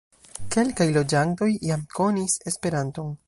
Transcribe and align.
Kelkaj 0.55 0.87
loĝantoj 0.95 1.51
jam 1.69 1.85
konis 1.99 2.41
Esperanton. 2.53 3.15